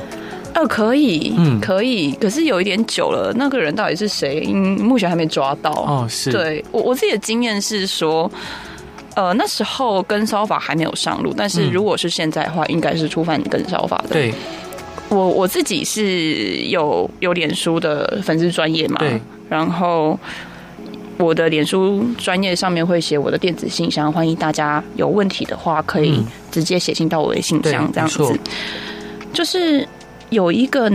[0.53, 2.11] 呃，可以，嗯，可以。
[2.19, 4.45] 可是有一点久了，那个人到底是谁？
[4.53, 5.71] 嗯，目前还没抓到。
[5.71, 6.29] 哦，是。
[6.33, 8.29] 对我我自己的经验是说，
[9.15, 14.10] 呃，那时候跟骚法还没有上路，但是如果是现在的话，应该是触犯跟骚法的。
[14.10, 14.34] 对。
[15.10, 19.19] 我我自己是有有脸书的粉丝专业嘛，对，
[19.50, 20.17] 然后
[21.17, 28.39] 我的脸书专业上面会写我的电子信箱，欢迎大家有问题的话可以直接写信到我的信箱，这样子。
[29.34, 29.86] 就是
[30.30, 30.89] 有一个，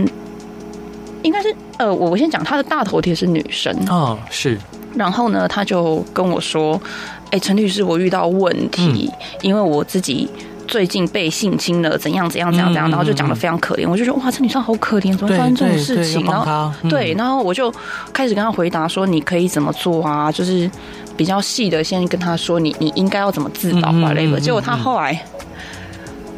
[1.21, 4.57] 应该是呃，我我先讲他的大头贴是女生哦，是，
[4.95, 6.81] 然后呢，他就跟我说，
[7.31, 9.11] 哎，陈律师，我遇到问题，
[9.41, 10.29] 因为我自己。
[10.67, 16.25] 最近被性侵了，怎样怎样怎样怎样，然后就讲的非常可怜，我就觉得哇，这女生好可怜，怎么发生这种事情？
[16.25, 17.73] 然后对，然后我就
[18.11, 20.29] 开始跟她回答说，你可以怎么做啊？
[20.29, 20.69] 就是
[21.15, 24.41] 比较细的，先跟她说你你应该要怎么自保啊，类的。
[24.41, 25.17] 结果她后来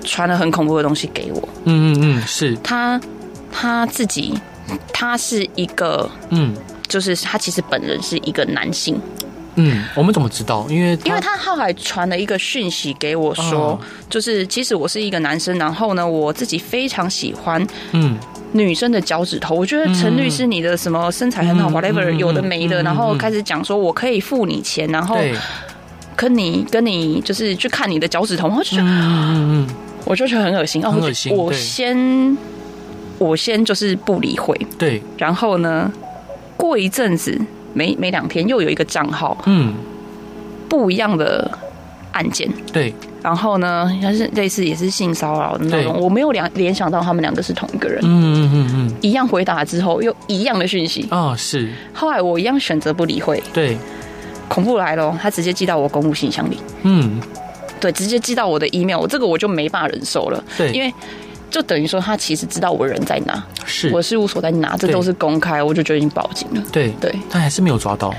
[0.04, 1.49] 传了很恐怖的东西给我。
[1.63, 3.02] 嗯嗯嗯，是他
[3.52, 4.38] 他自己，
[4.93, 6.54] 他是一个嗯，
[6.88, 9.02] 就是他其实本人是一个男性。
[9.62, 10.65] 嗯，我们怎么知道？
[10.69, 18.17] 因为因为他后来传了一个讯息给我说，哦、就是其实我是一个男生，然后呢，我自己非常喜欢嗯
[18.54, 19.56] 女生的脚趾头。
[19.56, 25.17] 嗯、我觉得陈律师你的什么身材很好、嗯、，whatever 有的没的，嗯、然后开始讲说我可以付你钱，然后
[26.15, 29.67] 跟你跟你就是去看你的脚趾头，我就觉得嗯嗯，
[30.06, 31.36] 我就觉得很恶心，很恶心。
[31.36, 32.38] 我先
[33.17, 35.91] 我先就是不理会，对，然后呢，
[36.56, 37.39] 过一阵子。
[37.73, 39.73] 没没两天，又有一个账号，嗯，
[40.67, 41.49] 不一样的
[42.12, 47.99] 案件，对，然后呢，他是类似也是性骚扰的那种，我没有联联想到他们两个是同一个人。
[48.03, 51.69] 嗯嗯嗯嗯，一样回答之后又一样的讯息哦，是。
[51.93, 53.41] 后来我一样选择不理会。
[53.53, 53.77] 对，
[54.47, 56.58] 恐怖来了，他直接寄到我公务信箱里。
[56.84, 57.21] 嗯，
[57.79, 60.43] 对，直接寄到我的 email，我这个我就没办法忍受了。
[60.58, 60.91] 对，因为
[61.49, 66.63] 就等于说他其实知道我人在哪，是我事务所在哪，这都是公开，我就觉得已经报警了。
[66.71, 68.13] 对对，他还是没有抓到。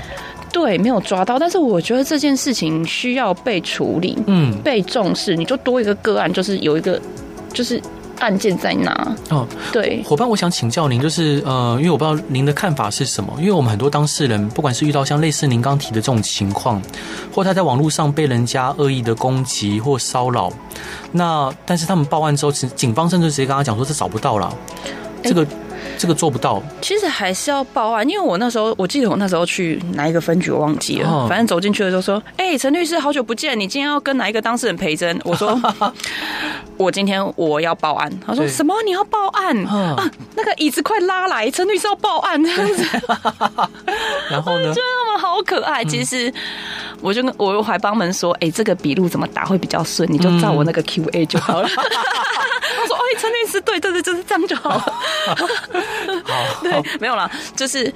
[0.51, 5.33] 对，没有抓到，但是我觉得这件事情需要被处理，嗯，被重视。
[5.35, 7.01] 你就多一个个案，就是有一个，
[7.53, 7.81] 就是
[8.21, 9.15] 案件在哪？
[9.29, 16.81] 哦，对，伙伴，我想请教您，就是呃，因为我不知道您的看法是什么，因为我们很多当事人，不管是遇到像类似您刚提的这种情况，
[17.33, 20.53] 或他在网络上被人家恶意的攻击或骚扰，
[21.11, 24.55] 那但是他们报案之后，警警方甚至直接跟他讲说，这找不到了，
[25.23, 25.45] 这个。
[25.97, 35.59] 这个做不到，其实还是要报案，因为我那时候我记得我那时候去哪一个分局我忘记了，哦、反正走进去的时候说：“哎、欸，陈律师，好久不见，你今天要跟哪一个当事人陪诊？”我说：
[36.77, 38.73] “我今天我要报案。”他说：“什么？
[38.83, 40.09] 你要报案、哦、啊？
[40.35, 42.83] 那个椅子快拉来，陈律师要报案这样子。
[44.29, 44.69] ”然后呢？
[44.69, 45.85] 我觉得他们好可爱。
[45.85, 46.33] 其实
[47.01, 50.11] 我就跟我还帮忙说：“哎、欸，这个笔录怎么打会比较顺？
[50.11, 51.67] 你就照我那个 Q A 就好了。
[51.67, 51.71] 嗯”
[52.81, 54.93] 他说：“哎，陈律师，对对对，就是这样就好了。”
[56.23, 57.91] 好，对，没有啦，就是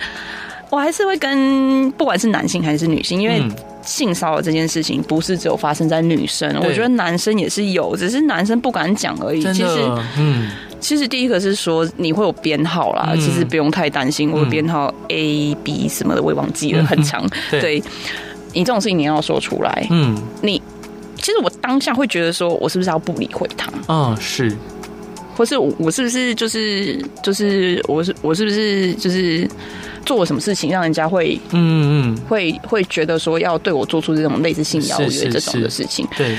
[0.69, 3.41] 我还是会跟不管是男性还是女性，因为
[3.83, 9.41] 性骚扰这件事情不是只有发生在女生，我觉得男生也是有，只是男生不敢讲而已。
[9.53, 9.67] 其实，
[10.17, 17.23] 嗯，其实第一个是说你会有编号啦，其实不用太担心，我有编号 A B 什么的，我也忘记了，很长。
[17.51, 17.81] 对，
[18.53, 20.59] 你这种事情你要说出来，嗯，你
[21.17, 23.71] 其实我当下会觉得说，我是不是要不理会他？
[23.87, 24.51] 嗯，是。
[25.35, 29.47] 或是我是不是就是就是我是我是不是就是
[30.05, 36.07] 做了什么事情让人家会嗯嗯会会觉得说要对我做出这种类似性邀约这种的事情？
[36.17, 36.35] 对。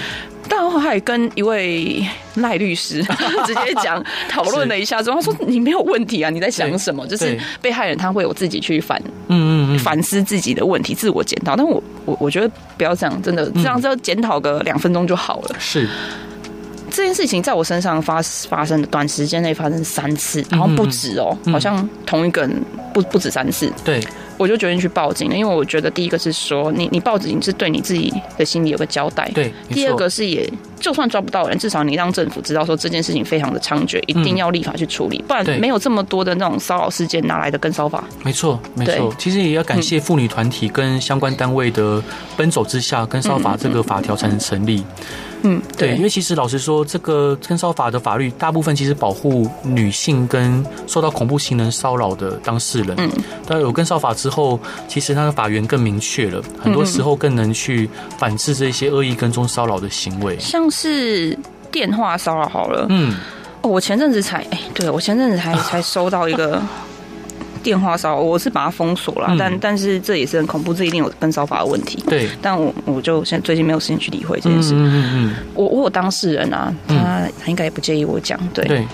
[0.48, 2.06] 但我还跟一位
[2.36, 3.02] 赖律师
[3.44, 7.04] 直接讲讨论了一下之后，他说你没有问题啊，你在想什么？
[7.08, 11.56] 就是被害人他会有自己去反嗯嗯反思自己的问题，自我检讨。
[11.56, 15.56] 但我我我觉得不要这样，真的这样只要检讨个两分钟就好了。
[15.58, 15.88] 是。
[16.96, 23.70] 这件事情在我身上发发生的短时间内发生三次，然后不止哦，好像同一个人不不止三次。
[23.84, 24.02] 对，
[24.38, 29.30] 我就决定去报警了，因为我觉得第一个是说，你你报警是对你自己的心里有个交代。
[29.34, 38.02] 对，第二个是也就算抓不到人，至少你让政府知道说这件事情非常的猖獗，一定要立法去处理，不然没有这么多的那种骚扰事件，哪来的跟骚法？
[38.24, 39.14] 没错，没错。
[39.18, 42.02] 其实也要感谢妇女团体跟相关单位的
[42.38, 44.78] 奔走之下，跟骚法这个法条才能成立。
[44.78, 45.04] 嗯，
[45.76, 52.94] 对，因为其实老实说，这个跟骚法的法律大部分其实保护女性跟受到恐怖行人骚扰的当事人。
[52.98, 53.10] 嗯，
[53.46, 60.38] 但有跟骚法之后，其实它的法源更明确了，很多时候更能去反制这些恶意跟踪骚扰的行为。
[60.38, 61.38] 像是
[61.70, 63.14] 电话骚扰好了，嗯，
[63.62, 66.60] 我前阵子才，哎，对，我前阵子才 才收到一个。
[67.62, 72.02] 电话骚扰，我是把它封锁了，嗯、但但是这也是很恐怖，这一定有跟骚法的问题。
[72.08, 74.74] 对，但我我就现在最近没有时间去理会这件事。
[74.74, 76.94] 嗯嗯嗯，我我有当事人啊，他
[77.42, 78.38] 他应该也不介意我讲。
[78.54, 78.86] 对，对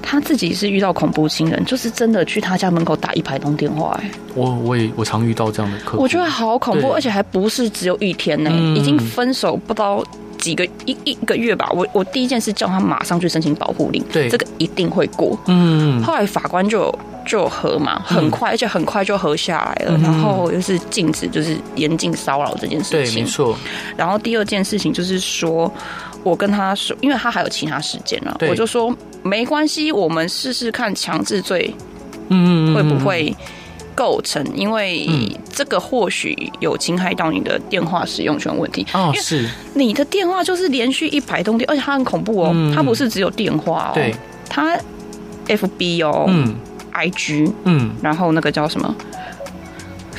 [0.00, 3.98] 他自己是遇到恐怖情人，就是真的去他家门口打一排通电话。
[4.02, 10.04] 哎，我我也我常遇到这样的客户，我觉得好恐怖，而且还不是只有一天呢，嗯、已经分手不到
[10.38, 11.68] 几个一一个月吧。
[11.72, 15.38] 我我第一件事叫他马上去申请保护令，对，这个一定会过。
[15.46, 16.92] 嗯，后来法官就。
[17.26, 19.96] 就合嘛，很快，而且很快就合下来了。
[19.96, 23.14] 嗯、然后又是禁止，就是严禁骚扰这件事情。
[23.14, 23.56] 对，没错。
[23.96, 25.72] 然后第二件事情就是说，
[26.22, 31.74] 我跟他说，因为他还有其他时间了，我就说没关系，我们试试看强制罪，
[32.28, 33.34] 嗯，会不会
[33.94, 34.44] 构成？
[34.54, 35.08] 因为
[35.52, 38.86] 这个或许有侵害到你的电话使用权问题。
[38.94, 39.48] 哦，是。
[39.74, 44.14] 你的电话就是连续一百通电，而且它很恐怖哦，嗯、它不是只有电话哦，对，
[44.48, 44.76] 它
[45.46, 46.56] FB 哦，嗯。
[46.92, 48.94] I G，嗯，然后那个叫什么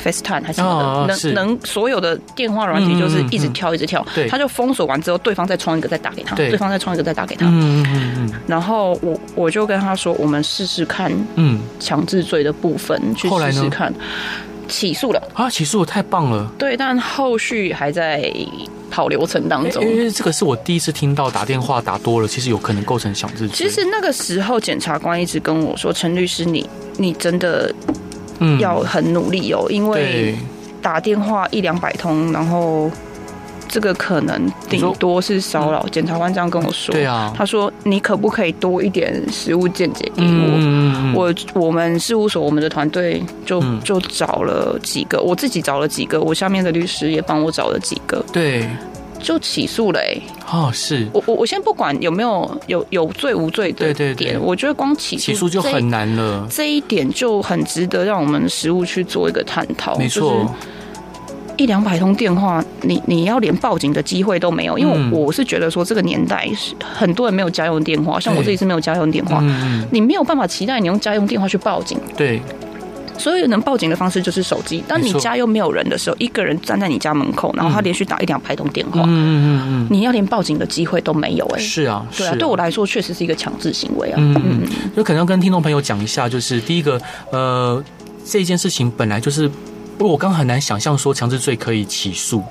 [0.02, 13.92] ，FaceTime 还是什么的，哦、能能所有的电话软体就是一直跳一直跳，对，他就封锁完之后，对方再创一个再打给他，对，对方再创一个再打给他，嗯嗯嗯，然后我我就跟他说，我们试试看，嗯，强制罪的部分去试试看，
[14.74, 18.32] 起诉了啊，起诉我，太棒了，对，但后续还在。
[18.90, 23.56] 跑流程当中，因为这个是我第一次听到打电话打多了，其实有可能构成强制罪。
[23.56, 26.64] 其实那个时候，检察官一直跟我说：“陈律师，你
[26.96, 27.74] 你真的
[28.38, 30.36] 嗯要很努力哦，因为
[30.80, 32.88] 打电话一两百通，然后。”
[33.68, 36.94] 这个可能顶多是骚扰，检察官这样跟我说。
[36.94, 41.12] 对啊，他说你可不可以多一点实务见解给我？
[41.14, 48.24] 我我们事务所我们的团队就就找了几个，我自己找了几个，我下面的律师也帮我找了几个。
[48.32, 48.68] 对，
[49.20, 50.16] 就起诉了哎。
[50.50, 59.96] 哦，是我我我先不管有没有有有罪无罪的点，对对对，我觉得光起诉起诉就很难了，这一点就很值得让我们实务去做一个探讨。
[59.96, 60.54] 没错。
[61.56, 69.42] 一两百通电话，你你要连报警的机会都没有，因为我是觉得说这个年代是很多人没有家用电话，像我自己是没有家用电话，
[69.90, 71.98] 你没有办法期待你用家用电话去报警。
[72.16, 72.40] 对，
[73.16, 74.82] 所以能报警的方式就是手机。
[74.88, 84.16] 当你家又没有人的时候，一个人站在你家门口，然后他连续打一两百通电话，嗯嗯嗯，你要连报警的机会都没有，哎，是啊，对啊，对我来说确实是一个强制行为啊。
[84.18, 84.62] 嗯嗯，
[84.96, 87.00] 就可能要跟听众朋友讲一下，就是第一个，
[87.30, 87.82] 呃，
[88.24, 89.48] 这件事情本来就是。
[89.96, 92.42] 不过我刚很难想象说强制罪可以起诉，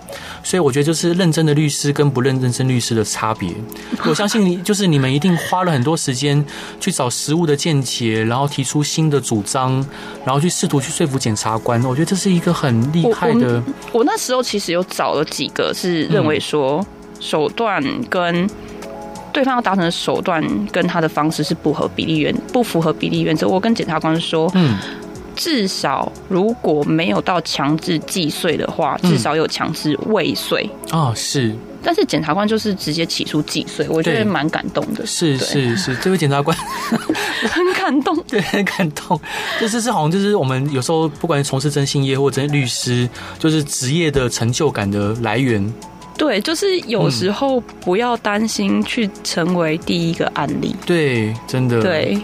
[0.44, 3.54] 所以我觉得就是认真的律师跟不认真律师的差别。
[4.08, 6.44] 我相信你就是你们一定花了很多时间
[6.80, 9.74] 去找实物的见解，然后提出新的主张，
[10.26, 11.84] 然后去试图去说服检察官。
[11.84, 13.62] 我觉得这是一个很厉害的。
[13.92, 16.86] 我，我那时候其实有找了几个是认为说
[17.20, 18.50] 手段跟
[19.34, 23.48] 对方要达成的手段跟他的方式是不合比例原不符合比例原则。
[23.48, 24.78] 我跟检察官说，嗯。
[25.36, 31.14] 至少如果没有到强制既遂的话，至少有强制未遂啊、嗯哦。
[31.16, 35.06] 是，但是检察官就是直接起诉既遂，我觉得蛮感动的。
[35.06, 36.56] 是是是，这位检察官
[37.50, 39.20] 很感动，对，很感动。
[39.60, 43.08] 就是是好像就是我们有时候不管是从事征信业或者律师，
[43.40, 45.74] 就是职业的成就感的来源。
[46.16, 50.70] 对，就是有时候不要担心去成为第一个案例。
[50.72, 52.22] 嗯、对，真的对。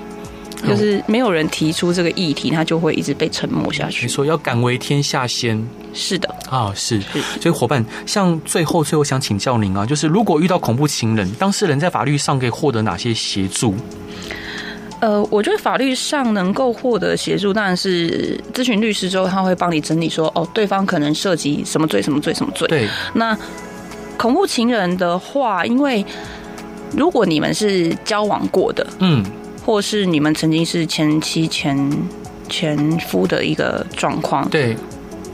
[0.68, 4.06] 就是没有人提出这个议题，他就会一直被沉默下去。
[4.06, 7.00] 你说要敢为天下先，是的啊，是。
[7.40, 13.74] 所以伙伴，像最后最后想请教您啊，就是如果遇到恐怖情人，当事人在法律上可以获得哪些协助？
[15.00, 22.68] 呃，我觉得法律上能够获得协助，当然是咨询律师之后，他会帮你整理说，哦，对方可能涉及什么罪、什么罪、什么罪。
[22.68, 22.86] 对。
[23.14, 23.38] 那
[24.18, 26.06] 恐怖情人的话，因为
[26.92, 29.24] 如果你们是交往过的，嗯。
[29.70, 31.78] 或是你们曾经是前妻前
[32.50, 34.76] 前夫的一个状况，对，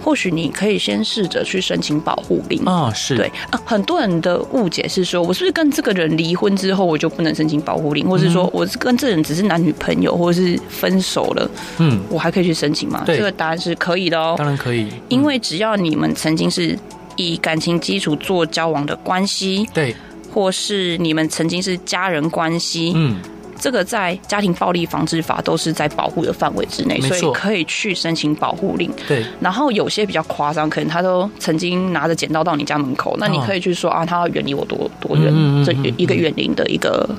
[0.03, 2.61] 或许你可以先试着去申请保护令。
[2.65, 3.15] 啊，是。
[3.15, 3.31] 对。
[3.49, 3.57] 啊。
[3.63, 13.05] 很多人的误解是说，我是不是跟这个人离婚之后，我就不能申请保护令，或是说我是跟这人只是男女朋友，或者是分手了，嗯，我还可以去申请吗？
[13.07, 16.77] 这个答案是可以的哦，当然可以，因为只要你们曾经是
[17.15, 19.95] 以感情基础做交往的关系，对，
[20.33, 23.15] 或是你们曾经是家人关系，嗯。
[23.60, 28.91] 这个在家庭暴力防治法都是在保护的范围之内，所以可以去申请保护令。
[29.08, 35.34] 对，然后有些比较夸张，可能他都曾经拿着剪刀到你家门口，那你可以去说啊，他要远离我多多远，
[35.64, 37.10] 这一个远离的一个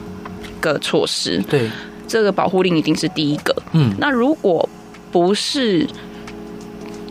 [0.61, 1.43] 个措施。
[1.49, 1.71] 对，
[2.07, 3.55] 这个保护令一定是第一个。
[3.73, 4.69] 嗯，那如果
[5.11, 5.87] 不是。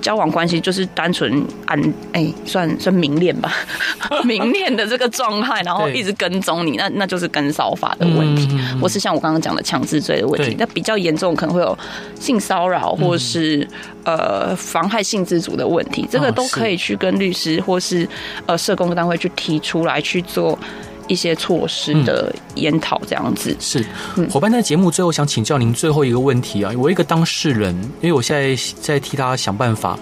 [0.06, 1.82] 交往关系就是单纯按
[2.12, 3.52] 哎、欸，算算明恋吧，
[4.24, 8.48] 明恋的这个状态，然后一直跟踪你，那那就是跟骚法的问题，
[8.80, 10.56] 或是像我刚刚讲的强制罪的问题。
[10.60, 11.76] 那比较严重可能会有
[12.20, 13.68] 性骚扰，或是
[14.04, 18.08] 呃妨害性自主的问题，这个都可以去跟律师或是
[18.46, 20.56] 呃社工单位去提出来去做。
[21.08, 23.52] 一些措施的研讨这样子。
[23.52, 23.86] 嗯、是
[24.30, 29.98] 伙伴在节目最后想请教您最后一个问题啊，我一个当事人，因为我现在在替他想办法。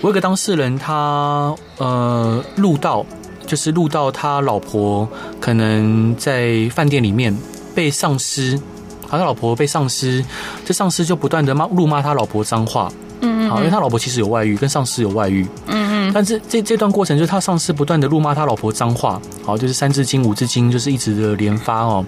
[0.00, 3.04] 我一个当事人他，他呃录到，
[3.46, 5.08] 就是录到他老婆
[5.40, 7.36] 可能在饭店里面
[7.74, 8.60] 被上司，
[9.08, 10.24] 好，他老婆被上司，
[10.64, 12.92] 这上司就不断的骂辱骂他老婆脏话。
[13.20, 15.46] 嗯，好，因为他老婆其实有外遇，跟上司有外遇。
[15.68, 15.81] 嗯嗯，
[16.12, 22.04] 但是这这段过程就是他上司不断的辱骂他老婆脏话，好，就是三字经、五字经，就是一直的连发哦。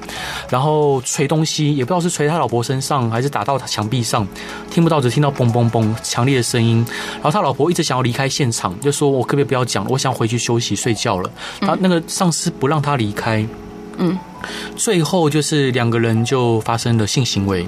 [0.48, 4.26] 然后捶东西，也不知道是捶他老婆身上，还是打到他墙壁上，
[4.70, 6.84] 听不到，只听到嘣嘣嘣强烈的声音。
[7.14, 9.90] 然后他老婆一直想要离开现场，就说：“我可不可以不要讲了？
[9.90, 11.30] 我想回去休息睡觉了。”
[11.60, 13.46] 他那个上司不让他离开。
[13.96, 14.18] 嗯，
[14.76, 17.66] 最后就是两个人就发生了性行为。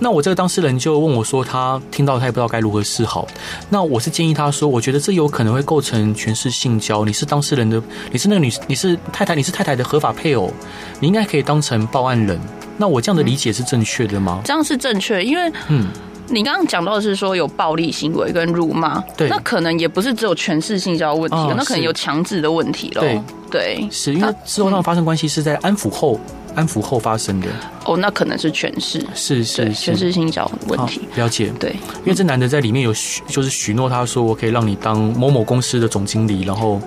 [0.00, 3.28] 那我这个当事人就问我说，他听到他也不知道该如何是好。
[3.68, 7.04] 那我是建议他说，我觉得这有可能会构成权势性交。
[7.04, 7.80] 你是当事人的，
[8.10, 10.52] 你是那个女，你是太太，你是太太的合法配偶，
[10.98, 12.40] 你应该可以当成报案人。
[12.76, 14.40] 那我这样的理解是正确的吗？
[14.44, 15.86] 这样是正确，因为嗯。
[16.32, 23.00] 你刚刚讲到的是说有暴力行为跟辱骂，对，那可能也不是只有权势性交的问题，哦、那可能有强制的问题了。
[23.00, 23.20] 对，
[23.50, 27.48] 对，是因为之后那发生关系是在安抚后，嗯、安抚后发生的。
[27.84, 31.00] 哦，那可能是权势，是是权势性交问题。
[31.16, 31.70] 了解，对，
[32.00, 36.80] 因为这男的在里面有许，就是许诺他说我可以让你当某某公司的总经理，然后。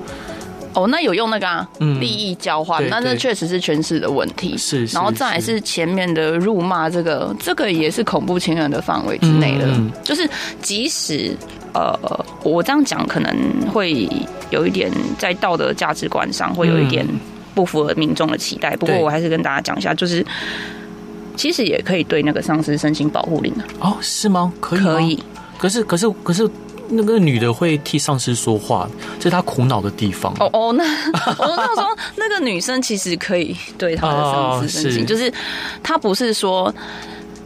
[0.75, 4.57] 哦，那有用那个啊，利益交换，那那确实是权势的问题。
[4.57, 9.67] 是，然后再来是前面的辱骂，这个这个也是恐怖情人的范围之内的。
[10.03, 10.27] 就是
[10.63, 11.37] 即使
[11.75, 11.95] 呃，
[12.41, 13.37] 我这样讲可能
[13.71, 14.09] 会
[14.49, 17.07] 有一点在道德价值观上会有一点
[17.53, 18.75] 不符合民众的期待。
[18.75, 20.25] 不过我还是跟大家讲一下，就是
[21.35, 23.63] 其实也可以对那个丧尸申请保护令的。
[23.79, 24.51] 哦，是吗？
[24.59, 25.23] 可以，可以。
[25.57, 26.49] 可是，可是，可是。
[26.89, 28.87] 那个女的会替丧尸说话，
[29.17, 30.31] 这是她苦恼的地方。
[30.39, 35.33] 哦哦，那我那说那个女生其实可以对她的丧尸 申请，就是
[35.81, 36.71] 她不是说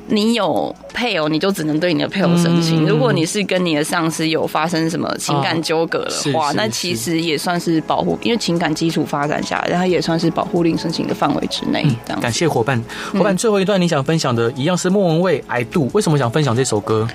[0.08, 2.86] 你有配偶你就只能对你的配偶申请。
[2.86, 11.86] 如果你是跟你的上司有发生什么情感纠葛的话，那其实也算是保护，因为情感基础发展下来，它也算是保护令申请的范围之内。
[12.22, 12.84] 感谢伙伴，
[13.14, 17.08] 伙伴最后一段你想分享的一样是莫文蔚《I Do》，为什么想分享这首歌？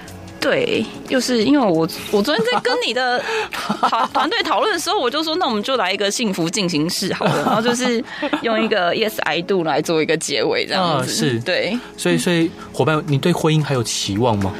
[0.42, 3.22] 对，就是因为我我昨天在跟你的
[3.52, 8.02] 团团队讨论的时候，我就说，那我们就来一个幸福进行式好了， 然后就是
[8.42, 11.10] 用一个 Yes I do 来做一个结尾，这样子。
[11.10, 11.78] 是，对。
[11.96, 14.52] 所以，所以伙伴，你对婚姻还有期望吗？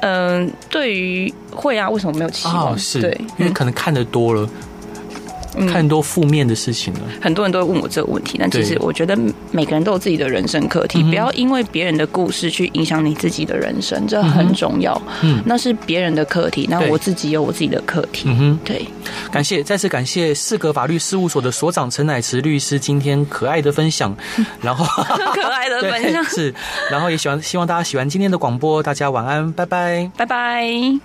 [0.00, 2.76] 嗯，对于会啊，为什么没有期望？
[2.78, 4.48] 是对，因为可能看得多了。
[5.66, 8.36] 看很多负面的事情了，很多人都会问我这个问题。
[8.38, 9.16] 但其实我觉得
[9.50, 15.00] 每个人都有自己的人生课题，不要因为别人的故事去影响你自己的人生，这很重要。
[15.22, 18.24] 嗯，那是别人的课题，那我自己有我自己的课题。
[18.28, 18.86] 嗯哼，对。
[19.30, 24.14] 感谢，再次感谢四格法律事务所的所长陈乃慈律师今天可爱的分享，
[24.60, 24.84] 然后
[25.34, 26.54] 可爱的分享 是，
[26.90, 30.98] 然后也喜欢希望大家喜欢今天的广播，大家晚安，拜拜，拜拜。